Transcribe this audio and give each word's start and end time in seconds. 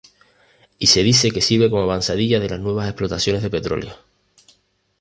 Y 0.79 0.87
se 0.87 1.03
dice 1.03 1.29
que 1.29 1.41
sirve 1.41 1.69
como 1.69 1.83
avanzadilla 1.83 2.39
de 2.39 2.49
las 2.49 2.59
nuevas 2.59 2.87
explotaciones 2.87 3.43
de 3.43 3.51
petróleo. 3.51 3.93